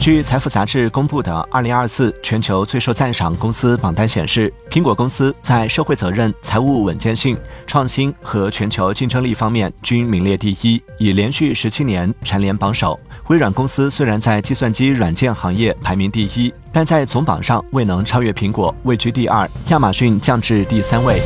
[0.00, 12.98] 据财富杂志公布的二零二四全球最受赞赏公司榜单显示苹果公司在社会责任财务稳健性创新和全球竞争力方面均名列第一已连续十七年蝉联榜首。
[13.28, 21.20] 微软公司虽然在计算机软件行业排名第一但在总榜上未能超越苹果位居第二亚马逊降至第三位。